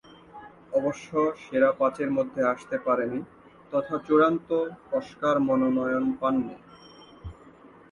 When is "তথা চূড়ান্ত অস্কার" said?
3.73-5.35